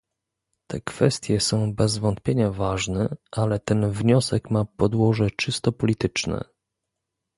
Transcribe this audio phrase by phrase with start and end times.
[0.67, 6.43] Te kwestie są bez wątpienia ważne, ale ten wniosek ma podłoże czysto polityczne